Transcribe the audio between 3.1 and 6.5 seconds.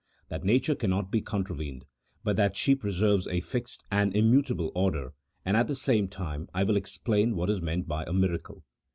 a fixed and immutable order, and at the same time